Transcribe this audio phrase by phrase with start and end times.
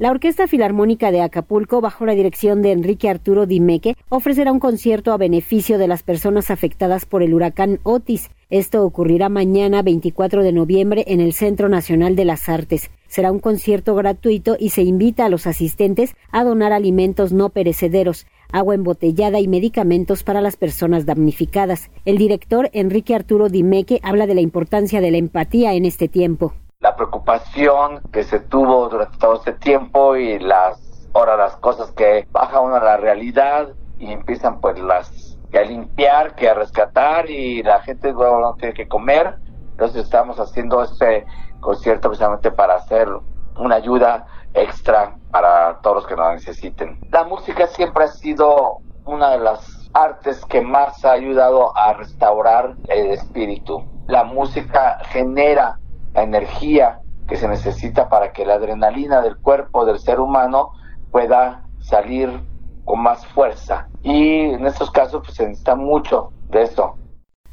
[0.00, 5.12] La Orquesta Filarmónica de Acapulco, bajo la dirección de Enrique Arturo Dimeque, ofrecerá un concierto
[5.12, 8.30] a beneficio de las personas afectadas por el huracán Otis.
[8.48, 12.90] Esto ocurrirá mañana 24 de noviembre en el Centro Nacional de las Artes.
[13.08, 18.26] Será un concierto gratuito y se invita a los asistentes a donar alimentos no perecederos,
[18.50, 21.90] agua embotellada y medicamentos para las personas damnificadas.
[22.06, 26.54] El director Enrique Arturo Dimeque habla de la importancia de la empatía en este tiempo
[27.30, 30.80] preocupación que se tuvo durante todo este tiempo y las
[31.14, 33.68] ahora las cosas que baja uno a la realidad
[33.98, 38.54] y empiezan pues las que a limpiar, que a rescatar y la gente luego no
[38.54, 39.36] tiene que comer.
[39.72, 41.26] Entonces estamos haciendo este
[41.60, 43.08] concierto precisamente para hacer
[43.56, 46.98] una ayuda extra para todos los que lo necesiten.
[47.10, 52.76] La música siempre ha sido una de las artes que más ha ayudado a restaurar
[52.88, 53.84] el espíritu.
[54.06, 55.78] La música genera
[56.14, 60.72] la energía que se necesita para que la adrenalina del cuerpo del ser humano
[61.12, 62.28] pueda salir
[62.84, 63.88] con más fuerza.
[64.02, 66.96] Y en estos casos pues, se necesita mucho de esto.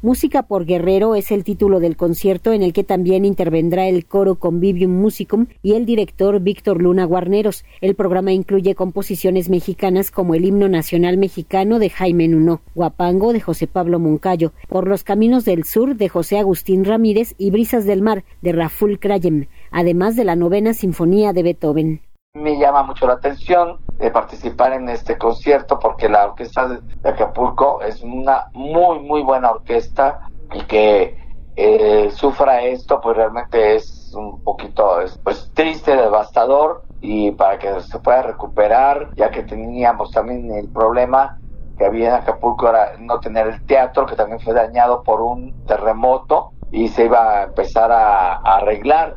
[0.00, 4.36] Música por Guerrero es el título del concierto en el que también intervendrá el coro
[4.36, 7.64] Convivium Musicum y el director Víctor Luna Guarneros.
[7.80, 13.40] El programa incluye composiciones mexicanas como el himno nacional mexicano de Jaime Nuno, Guapango de
[13.40, 18.00] José Pablo Moncayo, Por los caminos del sur de José Agustín Ramírez y Brisas del
[18.00, 22.02] mar de Raful Krayem, además de la novena sinfonía de Beethoven.
[22.34, 27.82] Me llama mucho la atención de participar en este concierto porque la orquesta de Acapulco
[27.82, 30.20] es una muy muy buena orquesta
[30.52, 31.16] y que
[31.56, 37.98] eh, sufra esto pues realmente es un poquito pues triste, devastador y para que se
[37.98, 41.40] pueda recuperar ya que teníamos también el problema
[41.76, 45.64] que había en Acapulco era no tener el teatro que también fue dañado por un
[45.66, 49.16] terremoto y se iba a empezar a arreglar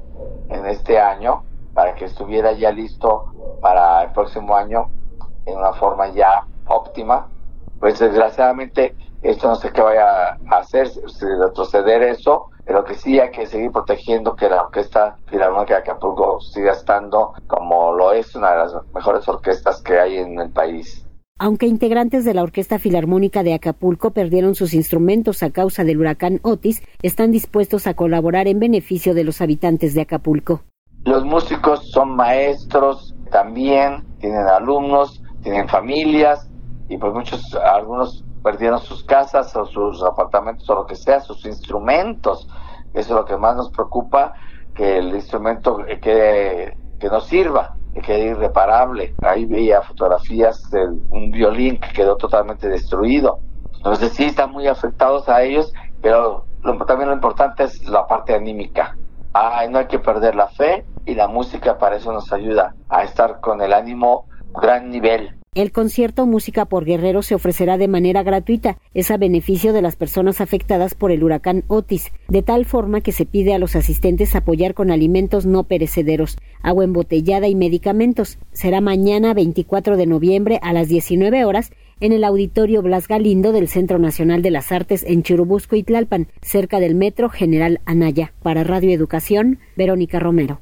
[0.52, 3.26] en este año para que estuviera ya listo
[3.62, 4.90] para el próximo año
[5.46, 7.28] en una forma ya óptima.
[7.80, 13.20] Pues desgraciadamente esto no sé qué vaya a hacer, si retroceder eso, pero que sí
[13.20, 18.36] hay que seguir protegiendo que la Orquesta Filarmónica de Acapulco siga estando como lo es
[18.36, 21.06] una de las mejores orquestas que hay en el país.
[21.44, 26.40] Aunque integrantes de la Orquesta Filarmónica de Acapulco perdieron sus instrumentos a causa del huracán
[26.44, 30.62] Otis, están dispuestos a colaborar en beneficio de los habitantes de Acapulco.
[31.03, 36.47] Los músicos son maestros también, tienen alumnos, tienen familias
[36.90, 41.44] y pues muchos, algunos perdieron sus casas o sus apartamentos o lo que sea, sus
[41.47, 42.47] instrumentos.
[42.94, 44.35] Eso es lo que más nos preocupa,
[44.75, 49.16] que el instrumento quede, que no sirva, que quede irreparable.
[49.22, 53.40] Ahí veía fotografías de un violín que quedó totalmente destruido.
[53.78, 56.46] Entonces sí están muy afectados a ellos, pero
[56.85, 58.96] también lo importante es la parte anímica.
[59.34, 63.03] Ay, no hay que perder la fe y la música para eso nos ayuda a
[63.03, 65.41] estar con el ánimo gran nivel.
[65.53, 69.97] El concierto Música por Guerrero se ofrecerá de manera gratuita, es a beneficio de las
[69.97, 74.34] personas afectadas por el huracán Otis, de tal forma que se pide a los asistentes
[74.34, 78.38] apoyar con alimentos no perecederos, agua embotellada y medicamentos.
[78.53, 83.68] Será mañana 24 de noviembre a las 19 horas en el Auditorio Blas Galindo del
[83.68, 88.31] Centro Nacional de las Artes en Churubusco y Tlalpan, cerca del Metro General Anaya.
[88.41, 90.62] Para Radio Educación, Verónica Romero.